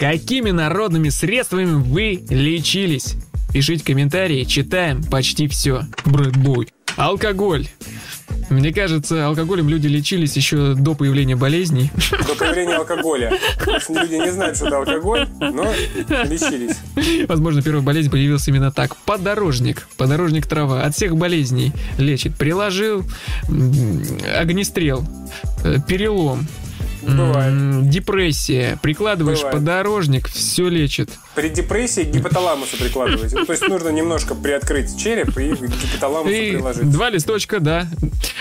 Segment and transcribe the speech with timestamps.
[0.00, 3.16] Какими народными средствами вы лечились?
[3.52, 5.82] Пишите комментарии, читаем почти все.
[6.06, 6.68] Брэдбой.
[6.96, 7.68] Алкоголь.
[8.48, 11.90] Мне кажется, алкоголем люди лечились еще до появления болезней.
[12.26, 13.38] До появления алкоголя.
[13.90, 15.70] Люди не знают, что это алкоголь, но
[16.24, 16.78] лечились.
[17.28, 18.96] Возможно, первая болезнь появилась именно так.
[18.96, 19.86] Подорожник.
[19.98, 20.82] Подорожник трава.
[20.82, 22.36] От всех болезней лечит.
[22.36, 23.04] Приложил
[24.34, 25.04] огнестрел,
[25.62, 26.46] э, перелом,
[27.02, 27.88] Бывает.
[27.88, 28.78] Депрессия.
[28.82, 29.58] Прикладываешь Бывает.
[29.58, 31.10] подорожник, все лечит.
[31.34, 33.44] При депрессии к гипоталамусу прикладываете.
[33.44, 36.90] То есть нужно немножко приоткрыть череп и к гипоталамусу И приложить.
[36.90, 37.86] два листочка, да.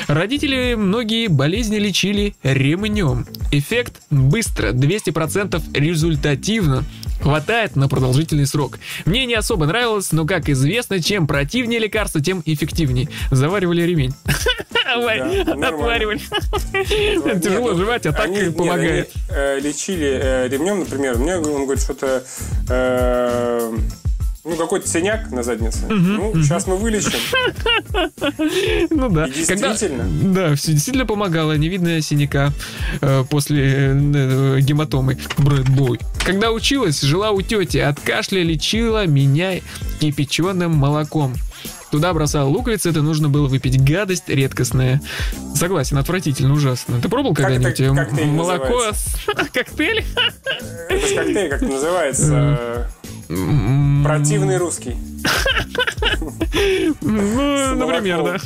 [0.07, 3.25] Родители многие болезни лечили ремнем.
[3.51, 6.83] Эффект быстро, 200% результативно.
[7.21, 8.79] Хватает на продолжительный срок.
[9.05, 13.09] Мне не особо нравилось, но, как известно, чем противнее лекарство, тем эффективнее.
[13.31, 14.13] Заваривали ремень.
[14.85, 16.19] Отваривали.
[17.39, 19.11] Тяжело жевать, а так помогает.
[19.29, 21.17] э, лечили э, ремнем, например.
[21.17, 22.23] Мне он говорит, что-то
[22.69, 23.77] э,
[24.45, 25.85] ну, какой-то синяк на заднице.
[25.87, 27.11] ну, сейчас мы вылечим.
[28.91, 29.25] Ну да.
[29.25, 30.05] И Когда- действительно.
[30.33, 31.53] да, все действительно помогало.
[31.57, 32.51] Не видно синяка
[33.01, 35.17] э, после э, э, гематомы.
[35.37, 35.99] Брэдбой.
[36.25, 37.77] Когда училась, жила у тети.
[37.77, 39.59] От кашля лечила меня
[39.99, 41.35] кипяченым молоком.
[41.91, 43.81] Туда бросал луковицы, это нужно было выпить.
[43.83, 45.01] Гадость редкостная.
[45.55, 47.01] Согласен, отвратительно, ужасно.
[47.01, 47.91] Ты пробовал когда-нибудь э,
[48.25, 48.83] молоко
[49.53, 50.05] коктейль?
[50.89, 52.89] Это коктейль, как называется.
[54.09, 54.97] Противный русский.
[57.01, 58.37] Ну, например, да.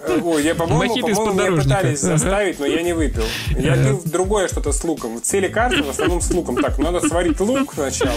[0.00, 3.24] Э, Ой, я, по-моему, по-моему, меня пытались заставить, но я не выпил.
[3.58, 5.20] Я пил другое что-то с луком.
[5.20, 6.56] Все лекарства в основном с луком.
[6.56, 8.16] Так, надо сварить лук сначала.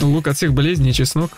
[0.00, 1.30] Лук от всех болезней, чеснок.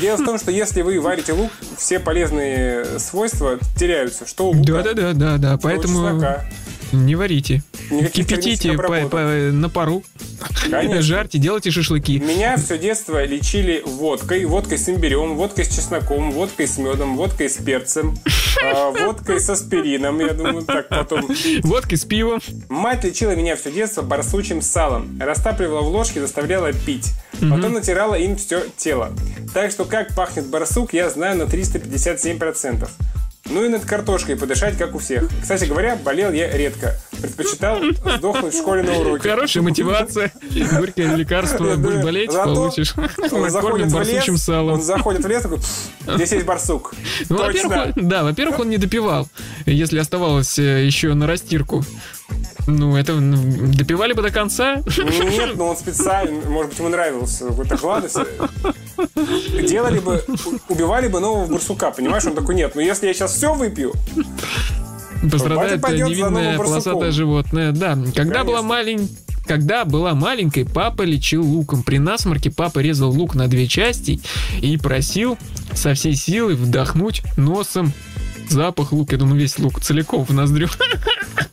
[0.00, 4.26] Дело в том, что если вы варите лук, все полезные свойства теряются.
[4.26, 5.58] Что у лука, Да-да-да, да, да.
[5.58, 6.44] Поэтому чеснока.
[6.92, 7.62] не варите.
[7.90, 9.18] Никаких Кипятите по- по-
[9.52, 10.02] на пару.
[10.68, 11.02] Конечно.
[11.02, 12.18] Жарьте, делайте шашлыки.
[12.18, 17.48] Меня все детство лечили водкой, водкой с имбирем, водкой с чесноком, водкой с медом, водкой
[17.48, 18.16] с перцем,
[18.62, 20.20] а, водкой с аспирином.
[20.20, 21.28] Я думаю, так потом.
[21.62, 22.40] Водки с пивом.
[22.68, 25.18] Мать лечила меня все детство барсучим салом.
[25.20, 27.12] Растапливала в ложке, заставляла пить.
[27.40, 29.12] Потом натирала им все тело.
[29.54, 32.88] Так что как пахнет барсук, я знаю на 357%.
[33.50, 35.28] Ну и над картошкой подышать, как у всех.
[35.42, 36.96] Кстати говоря, болел я редко.
[37.20, 37.80] Предпочитал
[38.16, 39.28] сдохнуть в школе на уроке.
[39.28, 40.32] Хорошая мотивация.
[40.72, 41.74] Горькое лекарство.
[41.76, 42.94] Будешь болеть, Зато получишь.
[43.32, 44.74] Он заходит в лес, салом.
[44.74, 45.58] он заходит в лес, такой,
[46.14, 46.94] здесь есть барсук.
[47.28, 49.28] Ну, во-первых, да, во-первых, он не допивал,
[49.66, 51.84] если оставалось э, еще на растирку.
[52.66, 53.36] Ну, это ну,
[53.74, 54.82] допивали бы до конца.
[54.86, 58.26] Нет, но он специально, может быть, ему так, ладно, все.
[59.68, 60.24] Делали бы,
[60.68, 62.24] убивали бы нового барсука, понимаешь?
[62.24, 63.92] Он такой, нет, ну если я сейчас все выпью,
[65.30, 67.72] Пострадает невинное полосатое животное.
[67.72, 68.62] Да, когда была Конечно.
[68.62, 69.16] малень...
[69.46, 71.82] Когда была маленькой, папа лечил луком.
[71.82, 74.20] При насморке папа резал лук на две части
[74.60, 75.38] и просил
[75.74, 77.92] со всей силы вдохнуть носом
[78.48, 79.16] запах лука.
[79.16, 80.68] Я думаю, весь лук целиком в ноздрю.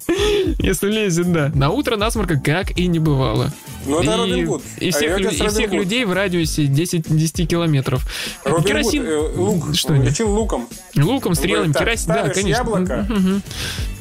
[0.59, 1.51] Если лезет, да.
[1.55, 3.51] На утро насморка как и не бывало.
[3.87, 4.61] Ну, это и, Робин Гуд.
[4.79, 5.79] и А всех, я лю- и всех Гуд.
[5.79, 8.05] людей в радиусе 10, 10 километров.
[8.43, 12.47] Робин Керосин Гуд, э, лук, Что он лечил луком луком, стрелами, керосин, да, конечно.
[12.47, 13.07] яблоко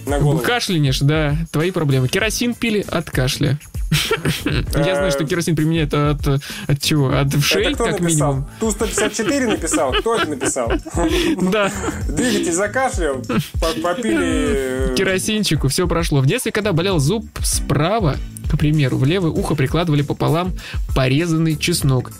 [0.06, 0.38] на голову.
[0.38, 2.08] Кашлянешь, да, твои проблемы.
[2.08, 3.58] Керосин пили от кашля.
[4.44, 7.16] Я знаю, что керосин применяют от, от чего?
[7.16, 8.32] От вшей, Это кто как написал?
[8.34, 8.48] минимум.
[8.60, 9.92] Ту-154 написал?
[9.92, 10.72] Кто это написал?
[11.52, 11.70] Да,
[12.08, 13.22] Двигатель закашлял,
[13.60, 14.90] по- попили...
[14.90, 16.20] э, керосинчику, все прошло.
[16.20, 18.16] В детстве, когда болел зуб справа,
[18.48, 20.52] к примеру, в левое ухо прикладывали пополам
[20.94, 22.12] порезанный чеснок.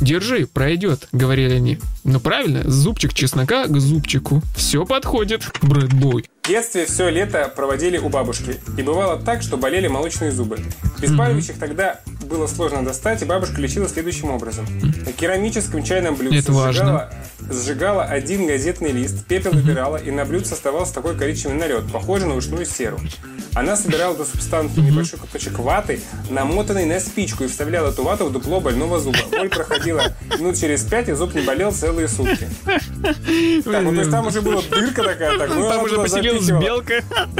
[0.00, 1.78] Держи, пройдет, говорили они.
[2.04, 4.42] Ну правильно, зубчик чеснока к зубчику.
[4.56, 5.44] Все подходит.
[5.60, 6.24] Брэдбой.
[6.42, 8.56] В детстве все лето проводили у бабушки.
[8.78, 10.58] И бывало так, что болели молочные зубы.
[10.98, 14.64] Обезболивающих тогда было сложно достать, и бабушка лечила следующим образом.
[15.04, 17.10] На керамическом чайном блюдце Это важно.
[17.50, 22.34] Сжигала, один газетный лист, пепел убирала, и на блюдце оставался такой коричневый налет, похожий на
[22.36, 22.98] ушную серу.
[23.54, 26.00] Она собирала эту субстанцию небольшой кусочек ваты,
[26.30, 29.18] намотанный на спичку, и вставляла эту вату в дупло больного зуба.
[29.30, 30.02] Боль проходила
[30.38, 32.48] минут через пять, и зуб не болел целые сутки.
[32.62, 36.62] Так, ну, то есть там уже была дырка такая, так, ну, Там уже поселилась запихивала.
[36.62, 36.94] белка.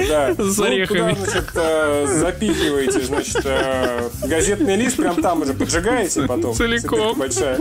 [0.08, 0.34] Да.
[0.38, 1.14] С Ну, орехами.
[1.14, 6.54] Туда, значит, э, запихиваете, значит, э, газетный лист, прям там уже поджигаете потом.
[6.54, 7.16] Целиком.
[7.18, 7.60] большая.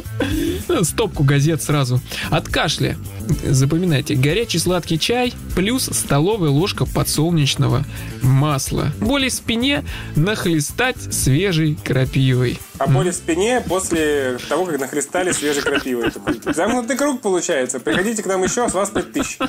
[0.84, 2.02] Стопку газет сразу.
[2.40, 2.96] От кашля.
[3.44, 4.16] Запоминайте.
[4.16, 7.84] Горячий сладкий чай плюс столовая ложка подсолнечного
[8.22, 8.94] масла.
[9.02, 9.84] Боли в спине
[10.16, 12.58] нахлестать свежей крапивой.
[12.78, 16.14] А боли в спине после того, как нахлестали свежей крапивой.
[16.46, 17.82] Замкнутый круг получается.
[17.82, 19.40] Приходите к нам еще, с вас 5000.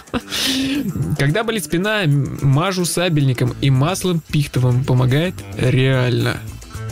[1.16, 2.02] Когда болит спина,
[2.42, 4.82] мажу сабельником и маслом пихтовым.
[4.82, 6.40] Помогает реально.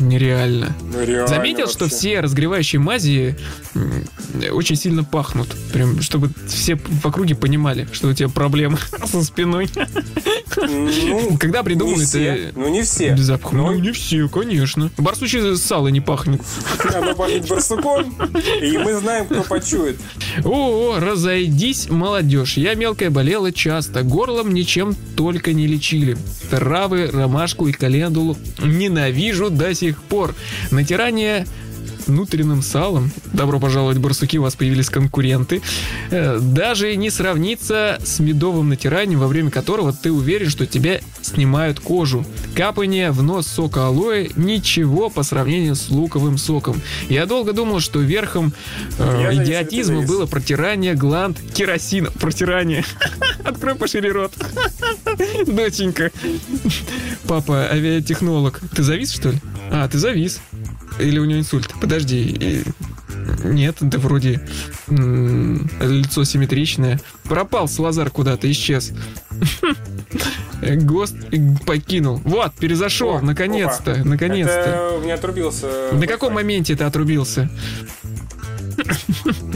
[0.00, 0.74] Нереально.
[0.92, 1.96] Ну, реально Заметил, что вообще.
[1.96, 3.36] все разогревающие мази
[4.52, 5.48] очень сильно пахнут.
[5.72, 9.68] Прям, чтобы все в округе понимали, что у тебя проблемы со спиной.
[10.56, 12.24] Ну, Когда придумали не все.
[12.24, 13.12] это Ну, не все.
[13.14, 13.54] без запаха?
[13.54, 14.90] Ну, не все, конечно.
[14.98, 16.40] Барсучье сало не пахнет.
[16.84, 18.14] надо пахнуть барсуком,
[18.60, 20.00] и мы знаем, кто почует.
[20.44, 22.56] О, разойдись, молодежь.
[22.56, 24.02] Я мелкая болела часто.
[24.02, 26.16] Горлом ничем только не лечили.
[26.50, 30.34] Травы, ромашку и календулу ненавижу до сих пор.
[30.70, 31.46] Натирание
[32.08, 33.10] внутренним салом.
[33.32, 35.62] Добро пожаловать, барсуки, у вас появились конкуренты.
[36.10, 41.80] Э, Даже не сравнится с медовым натиранием, во время которого ты уверен, что тебя снимают
[41.80, 42.24] кожу.
[42.54, 46.80] Капание в нос сока алоэ ничего по сравнению с луковым соком.
[47.08, 48.52] Я долго думал, что верхом
[48.98, 52.10] э, идиотизма было протирание гланд керосина.
[52.10, 52.84] Протирание.
[53.44, 54.32] Открой пошире рот.
[55.46, 56.10] Доченька.
[57.26, 58.60] Папа, авиатехнолог.
[58.74, 59.38] Ты завис, что ли?
[59.70, 60.40] А, ты завис.
[60.98, 61.72] Или у него инсульт?
[61.80, 62.22] Подожди.
[62.22, 62.64] и-
[63.44, 64.40] Нет, ты вроде
[64.88, 67.00] м, лицо симметричное.
[67.24, 68.92] Пропал Салазар куда-то, исчез.
[70.62, 71.16] ГОСТ
[71.66, 72.20] покинул.
[72.24, 74.04] Вот, перезашел, наконец-то, опа.
[74.04, 74.52] наконец-то.
[74.52, 75.68] Это у меня отрубился.
[75.92, 77.48] На каком моменте ты отрубился?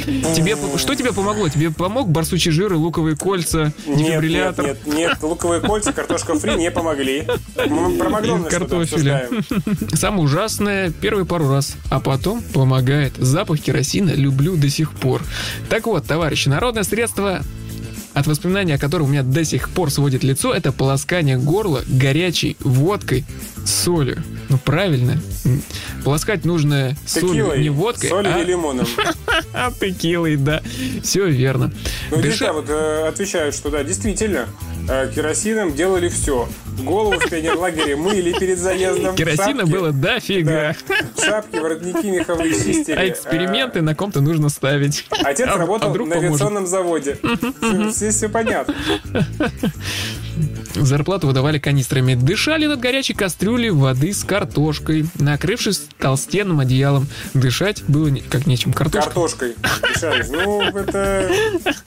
[0.04, 1.48] Тебе, что тебе помогло?
[1.48, 4.64] Тебе помог барсучий жир и луковые кольца, Нет, нет, дефибриллятор?
[4.66, 7.26] нет, нет, луковые кольца, картошка фри не помогли.
[7.66, 9.28] Мы про Макдональдс Картофеля.
[9.94, 13.16] Самое ужасное первые пару раз, а потом помогает.
[13.16, 15.22] Запах керосина люблю до сих пор.
[15.68, 17.42] Так вот, товарищи, народное средство
[18.14, 22.56] от воспоминания, о котором у меня до сих пор сводит лицо, это полоскание горла горячей
[22.60, 23.24] водкой
[23.64, 24.22] с солью.
[24.48, 25.18] Ну правильно.
[26.04, 28.86] Полоскать нужно солью, Текилой, не водкой, солью а, и лимоном.
[29.80, 30.62] текилой, да.
[31.02, 31.72] Все верно.
[32.10, 34.46] Ну, Дыша- вот э, отвечают, что да, действительно,
[34.88, 36.48] э, керосином делали все.
[36.78, 39.14] Голову в пионерлагере мыли перед заездом.
[39.14, 40.74] Керосина шапки, было дофига.
[40.88, 42.96] Да, шапки, воротники меховые чистили.
[42.96, 45.04] А эксперименты на ком-то нужно ставить.
[45.10, 46.30] Э, Отец А- а работал вдруг на поможет?
[46.40, 47.18] авиационном заводе.
[47.90, 48.74] Здесь все понятно.
[50.74, 52.14] Зарплату выдавали канистрами.
[52.14, 57.06] Дышали над горячей кастрюлей воды с картошкой, накрывшись толстенным одеялом.
[57.34, 58.72] Дышать было как нечем.
[58.72, 59.04] Картошка.
[59.10, 59.54] Картошкой
[59.92, 60.26] дышали.
[60.30, 61.30] Ну, это...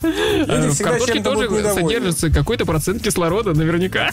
[0.02, 4.12] Э, Люди В картошке тоже содержится какой-то процент кислорода, наверняка.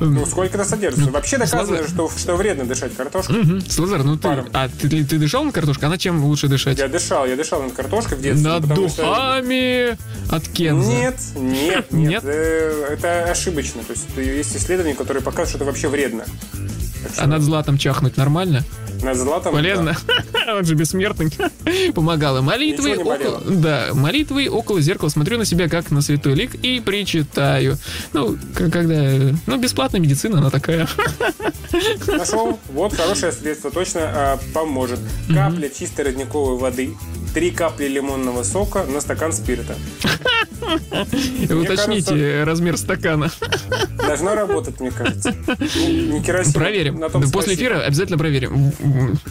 [0.00, 1.10] Ну, сколько это содержится?
[1.10, 3.36] Вообще доказано, что, что вредно дышать картошкой.
[3.42, 3.60] Мгм.
[3.68, 4.22] Слазар, ну ты...
[4.28, 4.48] Паром.
[4.52, 5.86] А ты, ты дышал на картошку?
[5.86, 6.78] Она чем лучше дышать?
[6.78, 8.48] Я дышал, я дышал над картошкой в детстве.
[8.48, 9.98] Над потому что- духами
[10.34, 10.90] от Кенза.
[10.90, 12.10] Нет, нет, нет.
[12.10, 12.22] Нет?
[12.24, 13.82] э, Это ошибочно.
[13.82, 16.24] То есть есть исследования, которые показывают, что это вообще вредно.
[17.12, 18.64] Что А над златом чахнуть нормально?
[19.02, 19.52] над златом...
[19.54, 19.96] Полезно.
[20.48, 21.30] Он же бессмертный.
[21.94, 22.40] Помогало.
[22.40, 23.40] Молитвы около...
[23.40, 25.08] Да, молитвы около зеркала.
[25.08, 27.76] Смотрю на себя, как на святой лик, и причитаю.
[28.12, 29.34] Ну, когда...
[29.46, 30.88] Ну, бесплатная медицина, она такая.
[32.06, 32.58] Нашел.
[32.72, 33.70] Вот хорошее средство.
[33.70, 35.00] Точно а, поможет.
[35.28, 36.94] Капля чистой родниковой воды.
[37.34, 39.76] Три капли лимонного сока на стакан спирта.
[41.50, 43.30] Уточните размер стакана.
[43.96, 45.32] Должно работать, мне кажется.
[45.86, 46.52] Не керосин.
[46.52, 47.00] Проверим.
[47.32, 48.72] После эфира обязательно проверим.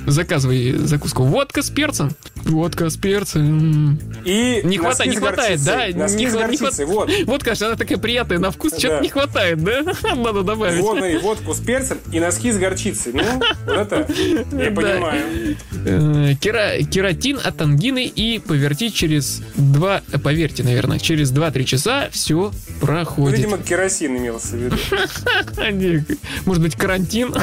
[0.07, 1.23] Заказывай закуску.
[1.23, 2.11] Водка с перцем.
[2.35, 3.99] Водка с перцем.
[4.25, 5.75] И Не хватает, не хватает, да?
[5.75, 5.99] горчицей.
[5.99, 7.09] Носки Не с хва- не горчицей, вот.
[7.25, 9.01] Вот, конечно, она такая приятная на вкус, Да.
[9.01, 9.83] не хватает, да?
[10.15, 10.81] Надо добавить.
[10.81, 13.11] Вот, смотри, водку с перцем и носки с горчицей.
[13.13, 13.23] Ну,
[13.65, 14.07] вот это
[14.53, 15.57] я понимаю.
[15.85, 22.51] Э, кера- кератин от ангины и повертить через два, поверьте, наверное, через 2-3 часа все
[22.51, 22.51] Ну,
[22.85, 23.37] проходит.
[23.39, 24.77] видимо, керосин имелся в виду.
[26.45, 27.33] Может быть, карантин?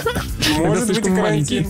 [0.58, 1.66] Может быть, карантин.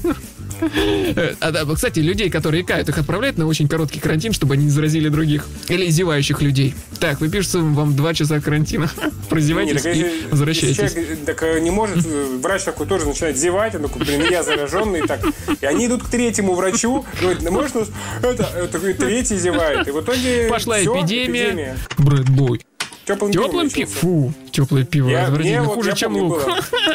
[0.60, 4.70] Э, А, кстати, людей, которые икают, их отправляют на очень короткий карантин, чтобы они не
[4.70, 5.46] заразили других.
[5.68, 6.74] Или зевающих людей.
[7.00, 8.90] Так, выпишем вам 2 часа карантина.
[9.28, 10.76] Прозевайтесь и возвращайтесь.
[10.76, 14.42] человек, так э, не может, э, врач такой тоже начинает зевать, он такой, блин, я
[14.42, 15.20] зараженный, так.
[15.60, 17.84] И они идут к третьему врачу, говорят, ну можно,
[18.22, 19.86] это, э, такой третий зевает.
[19.88, 21.76] И в итоге Пошла эпидемия.
[21.98, 22.65] Брэдбой.
[23.06, 23.92] Теплым, Теплым пивом.
[23.92, 25.08] Фу, теплое пиво.
[25.08, 26.44] Я, мне вот, Хуже, я чем помню, лук.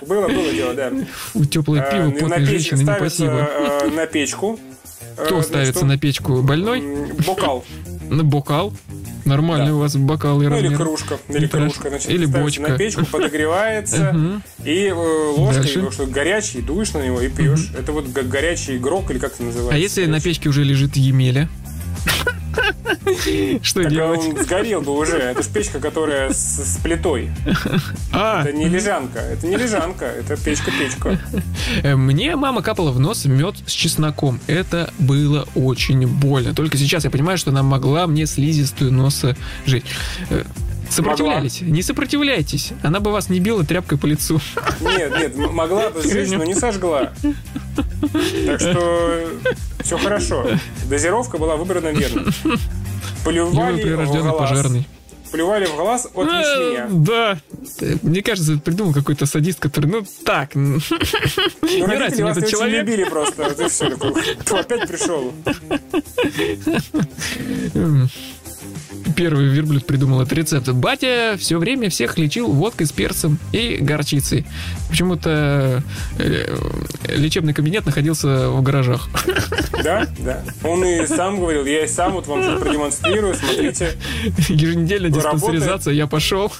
[0.05, 0.91] Было, было, было дело, да.
[1.33, 3.49] Фу, теплое Э, пиво, на потные женщины, не спасибо.
[3.49, 4.59] э, на печку.
[5.17, 6.41] Э, Кто значит, ставится он, на печку?
[6.41, 6.83] Больной?
[7.27, 7.65] Бокал.
[8.09, 8.73] На бокал?
[9.25, 9.75] Нормальный Да.
[9.75, 11.17] у вас бокал и Ну, или кружка.
[11.29, 11.89] Или кружка.
[11.89, 12.61] Значит, Или бочка.
[12.61, 14.41] на печку, подогревается.
[14.65, 17.71] И э, ложкой, потому что горячий, дуешь на него и пьешь.
[17.77, 19.75] Это вот горячий игрок, или как это называется?
[19.75, 21.49] А если на печке уже лежит Емеля?
[23.61, 24.19] Что делать?
[24.19, 25.17] он сгорел бы уже.
[25.17, 27.31] Это ж печка, которая с, с плитой.
[28.13, 29.19] А, Это не лежанка.
[29.19, 30.05] Это не лежанка.
[30.05, 31.19] Это печка-печка.
[31.83, 34.39] э, мне мама капала в нос мед с чесноком.
[34.47, 36.53] Это было очень больно.
[36.53, 39.85] Только сейчас я понимаю, что она могла мне слизистую носа жить.
[40.91, 41.61] Сопротивлялись.
[41.61, 42.73] Не сопротивляйтесь.
[42.83, 44.41] Она бы вас не била тряпкой по лицу.
[44.81, 47.13] Нет, нет, могла бы сжечь, но не сожгла.
[48.45, 49.27] Так что
[49.83, 50.47] все хорошо.
[50.89, 52.31] Дозировка была выбрана верно.
[53.23, 54.87] Плювали в прирожденный пожарный.
[55.31, 56.87] Плювали в глаз от ячменя.
[56.89, 57.39] Да.
[57.79, 60.79] Э, Мне кажется, придумал какой-то садист, который, ну так, Ну,
[61.87, 63.43] родители вас очень любили просто.
[63.43, 63.91] И все.
[63.91, 65.33] Такой, опять пришел?
[69.15, 70.69] Первый верблюд придумал этот рецепт.
[70.69, 74.45] Батя все время всех лечил водкой с перцем и горчицей.
[74.89, 75.83] Почему-то
[76.17, 76.57] э,
[77.07, 79.09] лечебный кабинет находился в гаражах.
[79.83, 80.43] Да, да.
[80.63, 83.93] Он и сам говорил, я и сам вот вам продемонстрирую, смотрите.
[84.49, 86.51] Еженедельная диспансеризация, я пошел.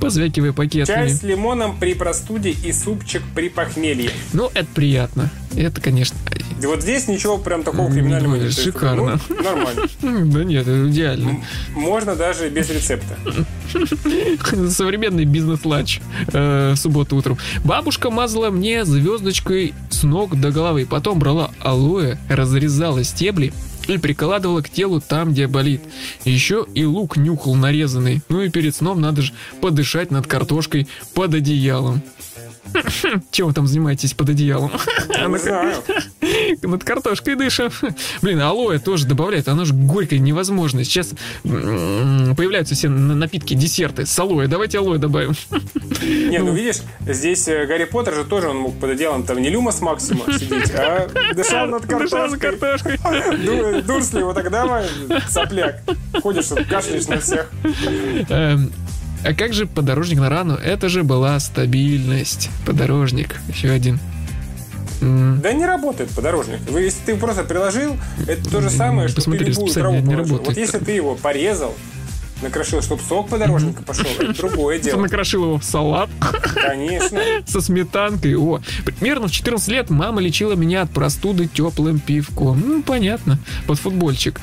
[0.00, 1.08] Позвякивая Чай пакетами.
[1.08, 4.10] с лимоном при простуде и супчик при похмелье.
[4.32, 5.30] Ну, это приятно.
[5.56, 6.16] Это, конечно.
[6.62, 8.52] И вот здесь ничего прям такого криминального нет.
[8.52, 9.20] Шикарно.
[9.28, 9.82] ну, нормально.
[10.32, 11.42] Да нет, это идеально.
[11.74, 13.16] Можно даже без рецепта.
[14.70, 16.00] Современный бизнес-ланч
[16.32, 17.38] э, в субботу утром.
[17.64, 20.86] Бабушка мазала мне звездочкой с ног до головы.
[20.88, 23.52] Потом брала алоэ, разрезала стебли
[23.86, 25.82] и прикладывала к телу там, где болит.
[26.24, 28.22] Еще и лук нюхал нарезанный.
[28.28, 32.02] Ну и перед сном надо же подышать над картошкой под одеялом.
[33.30, 34.70] Чем вы там занимаетесь под одеялом?
[35.08, 35.76] Не знаю.
[36.62, 37.70] Над картошкой дышим.
[38.22, 40.84] Блин, алоэ тоже добавляет, оно же горькое невозможно.
[40.84, 41.10] Сейчас
[41.42, 44.46] появляются все на- напитки, десерты с алоэ.
[44.48, 45.34] Давайте алоэ добавим.
[46.02, 49.48] Не, ну видишь, здесь э, Гарри Поттер же тоже он мог под одеялом там не
[49.50, 52.38] Люмас Максима сидеть, а дышал над картошкой.
[52.38, 52.98] картошкой.
[53.44, 54.84] Ду- Дурсли, вот давай,
[55.28, 55.80] сопляк.
[56.22, 57.50] Ходишь, кашляешь на всех.
[58.28, 58.72] Эм,
[59.24, 60.54] А как же подорожник на рану?
[60.54, 62.50] Это же была стабильность.
[62.66, 63.36] Подорожник.
[63.48, 63.98] Еще один.
[65.00, 66.60] Да не работает подорожник.
[66.70, 70.14] Вы, если ты просто приложил, это то же самое, что ты Посмотри, любую траву не
[70.14, 70.46] работает.
[70.48, 71.74] Вот если ты его порезал,
[72.42, 75.00] накрошил, чтобы сок подорожника пошел, это другое дело.
[75.00, 76.10] Накрошил его в салат
[76.54, 77.20] Конечно.
[77.46, 78.36] со сметанкой.
[78.36, 82.62] О, примерно в 14 лет мама лечила меня от простуды теплым пивком.
[82.64, 84.40] Ну, понятно, под футбольчик.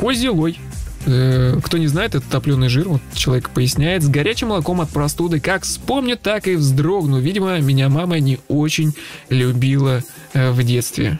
[0.00, 0.58] Козелой.
[1.06, 5.40] Э, Кто не знает, это топленый жир, вот человек поясняет, с горячим молоком от простуды.
[5.40, 7.18] Как вспомню, так и вздрогну.
[7.20, 8.94] Видимо, меня мама не очень
[9.28, 10.02] любила
[10.34, 11.18] э, в детстве.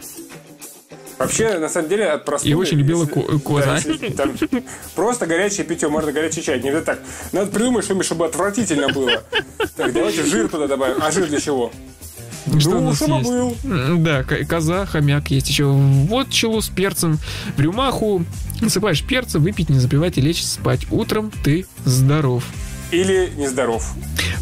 [1.17, 2.49] Вообще, на самом деле, от простуды...
[2.51, 3.65] И очень любила если- ко- коза.
[3.65, 4.35] да, если там
[4.95, 6.59] просто горячее питье, можно горячий чай.
[6.61, 6.99] Не так.
[7.31, 9.23] Надо придумать что-нибудь, чтобы отвратительно было.
[9.77, 10.97] Так, давайте жир туда добавим.
[10.99, 11.71] А жир для чего?
[12.57, 13.29] Что у ну, нас чтобы есть?
[13.29, 13.55] был.
[13.99, 15.65] Да, ко- коза, хомяк есть еще.
[15.65, 17.19] Вот челу с перцем.
[17.55, 18.25] В рюмаху
[18.61, 20.87] насыпаешь перца, выпить, не запивать и лечь спать.
[20.91, 22.43] Утром ты здоров.
[22.91, 23.93] Или нездоров.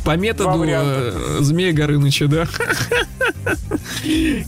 [0.03, 2.47] По методу э, Змея Горыныча, да.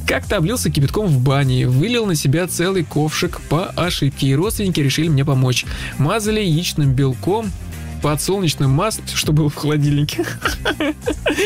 [0.07, 5.07] Как-то облился кипятком в бане, вылил на себя целый ковшик по ошибке, и родственники решили
[5.07, 5.65] мне помочь.
[5.97, 7.51] Мазали яичным белком,
[8.01, 10.25] подсолнечным маслом, что было в холодильнике.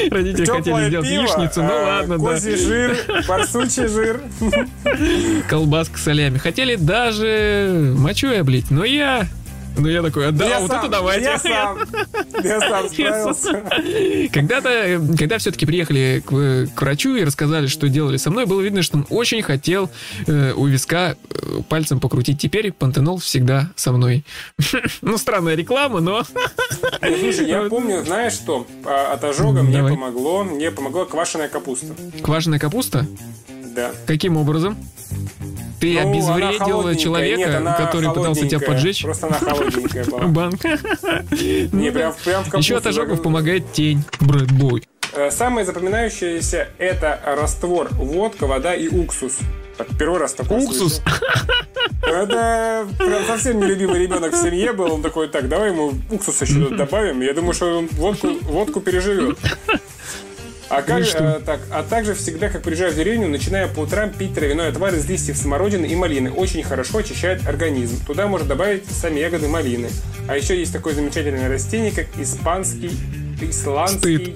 [0.09, 2.37] Родители хотели сделать пиво, яичницу, ну а, ладно, да.
[2.39, 2.97] жир,
[3.27, 4.21] барсучий жир.
[5.49, 6.37] колбаска солями.
[6.37, 9.27] Хотели даже мочой облить, но я...
[9.77, 11.25] Ну я такой, а да, Я вот сам, это давайте.
[11.25, 11.79] Я сам.
[12.43, 13.63] Я сам справился.
[14.31, 18.45] Когда-то, э, когда все-таки приехали к, э, к врачу и рассказали, что делали со мной,
[18.45, 19.89] было видно, что он очень хотел
[20.27, 22.39] э, у виска э, пальцем покрутить.
[22.39, 24.23] Теперь пантенол всегда со мной.
[25.01, 26.23] Ну, странная реклама, но...
[27.01, 28.65] Слушай, я помню, знаешь что?
[28.85, 30.43] А, От ожога мне помогло.
[30.43, 31.93] Мне помогла квашеная капуста.
[32.23, 33.05] Квашеная капуста?
[33.75, 33.91] Да.
[34.07, 34.77] Каким образом?
[35.93, 39.03] Ты Ну, обезвредил человека, Нет, который пытался тебя поджечь?
[39.03, 40.21] Просто она холодненькая была.
[40.23, 40.63] Банк.
[40.63, 42.53] Не, прям, прям в.
[42.55, 44.03] Еще от ожогов помогает тень.
[44.19, 44.83] Брэдбой.
[45.13, 49.37] Э, Самое запоминающееся это раствор, водка, вода и уксус.
[49.99, 51.01] Первый раз такой Уксус?
[52.01, 54.91] Это прям совсем нелюбимый ребенок в семье был.
[54.93, 57.21] Он такой, так, давай ему уксус еще добавим.
[57.21, 59.37] Я думаю, что он водку, водку переживет.
[60.77, 64.33] А, как, э, так, а также всегда, как приезжаю в деревню, начинаю по утрам пить
[64.33, 66.31] травяной отвар из листьев смородины и малины.
[66.31, 68.03] Очень хорошо очищает организм.
[68.05, 69.89] Туда можно добавить сами ягоды малины.
[70.27, 72.91] А еще есть такое замечательное растение, как испанский
[73.41, 74.35] исландский.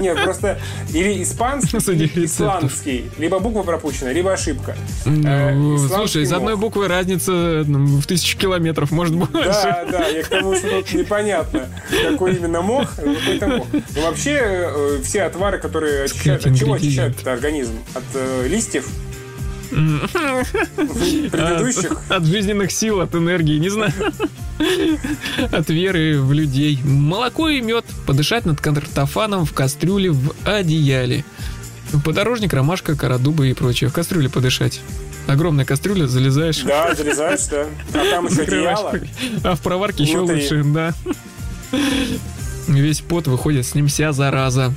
[0.00, 0.58] Нет, просто
[0.92, 3.10] или испанский, или исландский.
[3.18, 4.76] Либо буква пропущена, либо ошибка.
[5.04, 9.32] Ну, Э, слушай, из одной буквы разница ну, в тысячу километров, может больше.
[9.44, 11.68] Да, да, я к тому, что тут непонятно,
[12.10, 13.66] какой именно мох, какой-то мох.
[13.72, 17.78] Но вообще э, все отвары, которые очищают, от чего очищают организм?
[17.94, 18.88] От э, листьев?
[19.70, 21.92] Предыдущих?
[21.92, 23.92] От, от жизненных сил, от энергии, не знаю.
[25.50, 26.78] От веры в людей.
[26.84, 27.84] Молоко и мед.
[28.06, 31.24] Подышать над картофаном в кастрюле в одеяле.
[32.04, 33.90] Подорожник, ромашка, кора дуба и прочее.
[33.90, 34.80] В кастрюле подышать.
[35.26, 36.62] огромная кастрюля, залезаешь.
[36.62, 37.66] Да, залезаешь, да.
[37.92, 38.98] А там еще одеяло.
[39.42, 40.94] А в проварке еще лучше, да.
[42.68, 44.72] Весь пот выходит, с ним вся зараза.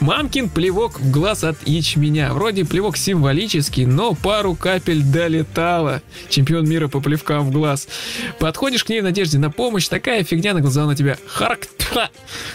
[0.00, 2.32] Мамкин плевок в глаз от ячменя.
[2.32, 6.02] Вроде плевок символический, но пару капель долетало.
[6.28, 7.88] Чемпион мира по плевкам в глаз.
[8.38, 11.18] Подходишь к ней в надежде на помощь, такая фигня на глаза на тебя.
[11.26, 11.68] Харк!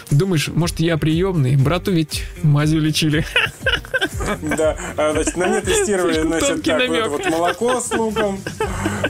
[0.09, 1.55] Думаешь, может я приемный?
[1.55, 3.25] Брату ведь мазью лечили.
[4.41, 8.39] Да, а, значит, на мне тестировали, значит, так, вот молоко с луком,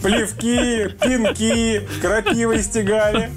[0.02, 3.32] плевки, пинки, крапивой стегали.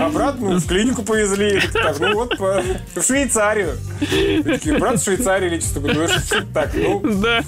[0.00, 1.60] Обратно ну, в клинику повезли.
[1.72, 2.62] Так, ну вот, по-
[2.94, 3.76] в Швейцарию.
[4.44, 5.80] Такие, брат в Швейцарии лечится.
[5.80, 7.42] Думаешь, что так, ну, Да.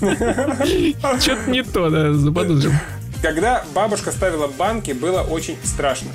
[1.21, 2.73] Что-то не то, да, заподозрил.
[3.23, 6.11] Когда бабушка ставила банки, было очень страшно.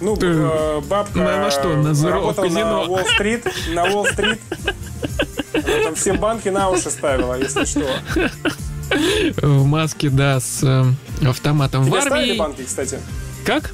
[0.00, 1.68] Ну, э, бабка на- на что?
[1.76, 4.40] На работала на Уолл-стрит, на Уолл-стрит.
[5.52, 7.86] Она там все банки на уши ставила, если что.
[9.40, 10.84] В маске, да, с э,
[11.26, 11.84] автоматом.
[11.84, 12.38] В Тебе ставили армии...
[12.38, 12.98] банки, кстати?
[13.46, 13.72] Как?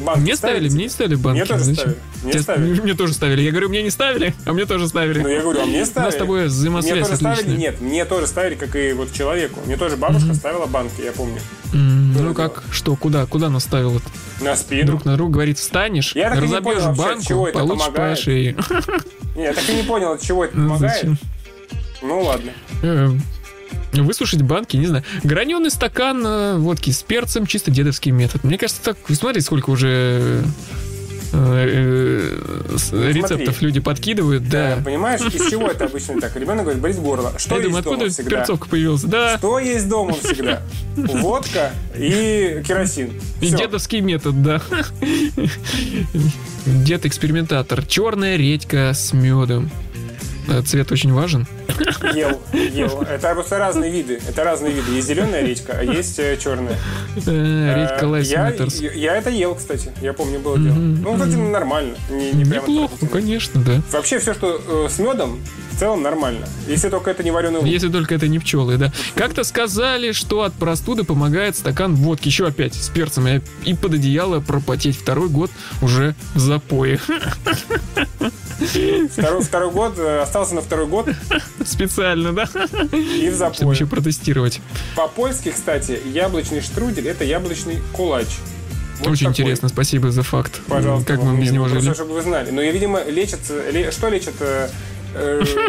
[0.00, 1.38] Банки Мне ставили, мне не ставили банки.
[1.40, 1.76] Мне тоже Зачем?
[1.76, 1.98] ставили.
[2.22, 2.80] Мне Тебе- ставили.
[2.82, 3.42] Мне тоже ставили.
[3.42, 5.20] Я говорю, мне не ставили, а мне тоже ставили.
[5.20, 6.06] Ну, я говорю, а мне У ставили.
[6.06, 7.40] нас с тобой Мне взаимосвязь тоже ставили?
[7.40, 7.56] отличная.
[7.58, 9.60] Нет, мне тоже ставили, как и вот человеку.
[9.66, 11.40] Мне тоже бабушка ставила банки, я помню.
[11.72, 13.90] Было Ну как, что, куда, куда наставил?
[13.90, 14.02] Вот
[14.40, 14.86] На спину.
[14.86, 18.18] Друг на друга говорит, встанешь, Я разобьешь вообще, банку, чего это получишь по помогает.
[18.18, 18.56] шее.
[19.40, 20.94] Не, я так и не понял, от чего это помогает.
[20.96, 21.18] зачем?
[22.02, 22.52] Ну ладно.
[22.82, 23.08] Э,
[23.94, 25.02] Высушить банки, не знаю.
[25.22, 28.44] Граненый стакан э, водки с перцем, чисто дедовский метод.
[28.44, 30.44] Мне кажется, так, смотри, сколько уже
[31.32, 32.36] э,
[32.92, 34.78] э, рецептов люди подкидывают, да.
[34.84, 36.34] Понимаешь, из чего это обычно так?
[36.36, 37.32] Ребенок говорит, болит горло.
[37.38, 38.30] Что Я есть думаю, дома откуда всегда?
[38.36, 39.02] перцовка появилась?
[39.02, 40.62] Да, Что есть дома всегда?
[40.96, 43.12] Водка и керосин.
[43.40, 44.60] и дедовский метод, да.
[46.66, 47.84] Дед-экспериментатор.
[47.86, 49.70] Черная редька с медом.
[50.48, 51.46] Э, Цвет очень важен.
[52.14, 53.02] Ел, ел.
[53.02, 54.20] Это просто разные виды.
[54.28, 54.90] Это разные виды.
[54.92, 56.76] Есть зеленая редька, а есть э, черная.
[57.26, 59.90] Э, Редька Э, Life я, это ел, кстати.
[60.00, 60.74] Я помню, было дело.
[60.74, 61.94] Ну, кстати, нормально.
[62.10, 63.80] Неплохо, конечно, да.
[63.92, 65.40] Вообще все, что с медом,
[65.80, 66.46] целом нормально.
[66.68, 67.66] Если только это не вареный лук.
[67.66, 68.92] Если только это не пчелы, да.
[69.14, 72.28] Как-то сказали, что от простуды помогает стакан водки.
[72.28, 73.26] Еще опять с перцем.
[73.64, 74.96] И- под одеяло пропотеть.
[74.96, 75.50] Второй год
[75.82, 77.00] уже в запое.
[79.12, 81.08] Второй, второй год, э, остался на второй год
[81.64, 82.42] Специально, да?
[82.92, 83.74] и в Чтобы запой.
[83.74, 84.60] еще протестировать.
[84.96, 88.26] По-польски, кстати, яблочный штрудель– это яблочный кулач.
[88.98, 89.30] Вот Очень такой.
[89.44, 90.60] интересно, спасибо за факт.
[90.68, 91.06] Пожалуйста.
[91.14, 91.94] Как мы без Не, него ну, просто жили.
[91.94, 92.50] чтобы вы знали.
[92.50, 93.70] Но, видимо, лечится...
[93.70, 94.68] ле- что лечат э,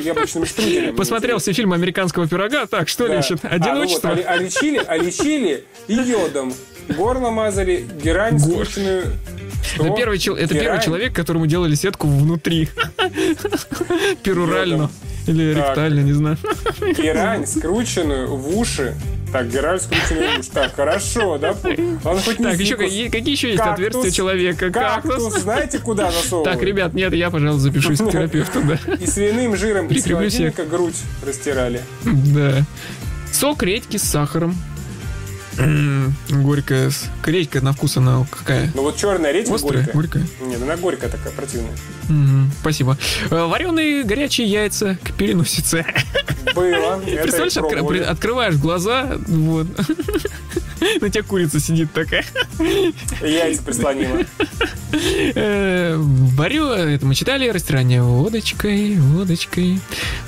[0.02, 0.96] яблочным штруделем?
[0.98, 2.66] Посмотрел все фильмы американского пирога.
[2.66, 3.40] Так, что лечит?
[3.44, 4.12] А, Одиночество?
[4.12, 6.54] а, а лечили, а лечили и йодом.
[6.90, 8.40] Горло мазали, герань.
[8.40, 9.86] Что?
[9.86, 12.70] Это, первый, это первый человек, которому делали сетку внутри.
[14.24, 14.90] Перурально.
[15.28, 16.38] Или ректально, не знаю.
[16.98, 18.96] Герань, скрученную в уши.
[19.32, 20.52] Так, герань, скрученную в уши.
[20.52, 21.56] Так, хорошо, да?
[22.04, 23.86] Он хоть не Так, еще какие, какие еще есть Кактус.
[23.88, 24.72] отверстия человека?
[24.72, 26.54] Кактус, знаете, куда засовывают?
[26.54, 28.94] Так, ребят, нет, я, пожалуй, запишусь к терапевту, да.
[28.96, 31.82] И свиным жиром из холодильника грудь растирали.
[32.04, 32.64] Да.
[33.32, 34.56] Сок редьки с сахаром.
[35.58, 36.92] М, Горькая.
[37.26, 38.72] Редька на вкус она какая?
[38.74, 39.84] Ну вот черная редька Острая?
[39.84, 39.94] горькая.
[39.94, 40.28] Горькая.
[40.42, 41.74] Нет, она горькая такая, противная.
[42.08, 42.98] Мгм, Спасибо.
[43.30, 45.86] Вареные горячие яйца к переносице.
[46.56, 47.00] Было.
[47.06, 49.68] Представляешь, открываешь глаза, вот.
[51.00, 52.26] На тебя курица сидит такая.
[53.22, 54.20] Яйца прислонила.
[55.36, 59.80] Э, Варю, это мы читали, растирание водочкой, водочкой.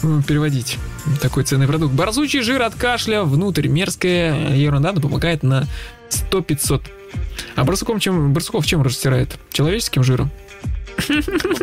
[0.01, 0.77] Ну, Переводить.
[1.21, 1.93] Такой ценный продукт.
[1.93, 3.67] Борзучий жир от кашля внутрь.
[3.67, 5.67] Мерзкая ерунда, но помогает на
[6.09, 6.83] 100-500.
[7.55, 9.37] А барсуком чем, барсуков чем растирает?
[9.51, 10.31] Человеческим жиром?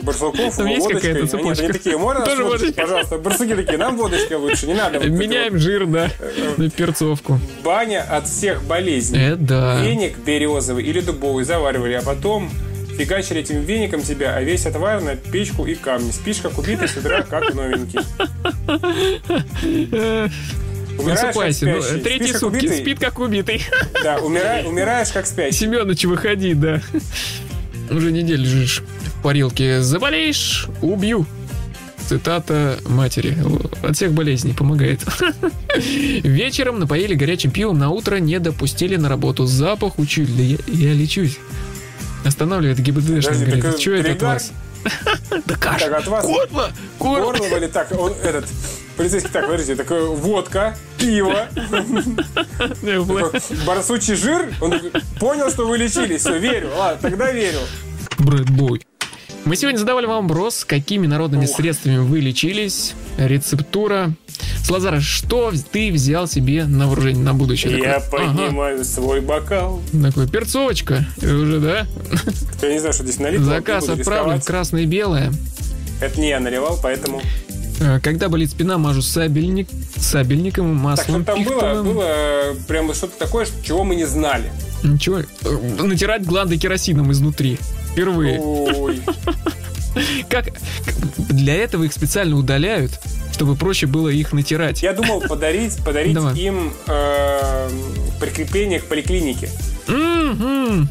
[0.02, 1.64] Барсуков Там есть какая-то цепочка?
[1.64, 2.82] Они такие, можно Тоже водочка.
[2.82, 3.18] пожалуйста?
[3.18, 4.98] Барсуки такие, нам водочка лучше, не надо.
[5.08, 6.10] Меняем жир, да,
[6.56, 7.38] на перцовку.
[7.64, 9.18] Баня от всех болезней.
[9.20, 9.80] Это да.
[9.82, 12.50] Веник березовый или дубовый заваривали, а потом
[12.96, 16.10] фигачили этим веником тебя, а весь отвар на печку и камни.
[16.10, 18.00] Спишь как убитый, с утра как новенький.
[19.92, 20.28] Э,
[20.98, 21.66] Высыпайся.
[21.66, 21.80] Ну.
[22.02, 22.78] Третьи Спишь сутки убитый.
[22.78, 23.62] спит как убитый.
[24.04, 25.56] Да, умира- умираешь как спящий.
[25.58, 26.82] Семенович, выходи, да.
[27.90, 29.80] Уже неделю лежишь в парилке.
[29.80, 31.26] Заболеешь, убью.
[32.06, 33.37] Цитата матери.
[33.83, 35.00] От всех болезней помогает.
[35.76, 39.46] Вечером напоили горячим пивом, на утро не допустили на работу.
[39.46, 40.33] Запах учили.
[40.33, 41.38] Да я, я лечусь.
[42.24, 43.48] Останавливает ГИБДДшник.
[43.48, 44.52] Говорит, что это от вас?
[45.46, 45.87] Да каша.
[45.87, 46.70] Так, от вас Горло!
[46.98, 47.33] Горло!
[47.33, 47.72] горло болит.
[47.72, 48.46] Так, он этот...
[48.96, 51.48] Полицейский, так, подождите, такое водка, пиво,
[52.83, 53.24] такой
[53.66, 54.52] барсучий жир.
[54.61, 56.70] Он такой, понял, что вы лечились, все, верю.
[56.76, 57.61] Ладно, тогда верю.
[58.18, 58.83] Брэд Бой.
[59.44, 61.57] Мы сегодня задавали вам вопрос, какими народными Ух.
[61.57, 62.94] средствами вы лечились.
[63.16, 64.12] Рецептура
[64.68, 67.79] Лазар, что ты взял себе на вооружение на будущее?
[67.79, 68.38] Я Такой, ага.
[68.38, 69.81] поднимаю свой бокал.
[70.03, 71.87] Такой, перцовочка, уже, да?
[72.62, 73.44] Я не знаю, что здесь налито.
[73.44, 75.33] Заказ отправлен, красное и белое.
[76.00, 77.20] Это не я наливал, поэтому...
[77.81, 82.94] Э, Когда болит спина, мажу сабельник, сабельником, Так, маслом что там было, было э, прям
[82.94, 84.50] что-то такое, чего мы не знали.
[84.83, 87.59] Ничего, э, натирать гланды керосином изнутри.
[87.92, 88.40] Впервые.
[88.40, 89.00] Ой.
[90.29, 90.46] Как
[91.31, 92.92] для этого их специально удаляют,
[93.33, 94.83] чтобы проще было их натирать.
[94.83, 96.37] Я думал подарить, подарить Давай.
[96.38, 97.70] им э,
[98.20, 99.48] прикрепление к поликлинике.
[99.88, 100.88] Мгм.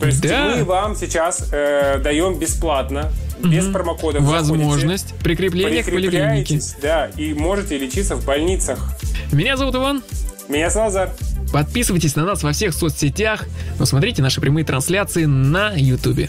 [0.00, 0.54] То есть Да.
[0.56, 3.12] мы вам сейчас э, даем бесплатно,
[3.44, 4.22] без промокодов.
[4.24, 6.60] заходите, Возможность прикрепления к поликлинике.
[6.80, 8.88] да, и можете лечиться в больницах.
[9.30, 10.02] Меня зовут Иван.
[10.48, 11.10] Меня Салазар.
[11.52, 13.44] Подписывайтесь на нас во всех соцсетях.
[13.78, 16.20] но смотрите наши прямые трансляции на Ютубе.